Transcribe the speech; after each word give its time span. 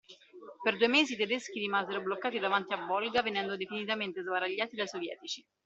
Per 0.63 0.77
due 0.77 0.87
mesi 0.87 1.13
i 1.13 1.15
tedeschi 1.15 1.59
rimasero 1.59 2.01
bloccati 2.01 2.39
davanti 2.39 2.73
al 2.73 2.87
Volga 2.87 3.21
venendo 3.21 3.55
definitivamente 3.55 4.23
sbaragliati 4.23 4.75
dai 4.75 4.87
sovietici. 4.87 5.45